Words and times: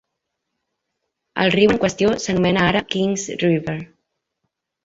El 1.43 1.53
riu 1.57 1.75
en 1.75 1.79
qüestió 1.85 2.15
s'anomena 2.25 2.65
ara 2.73 2.83
"Kings 2.97 3.29
River". 3.47 3.79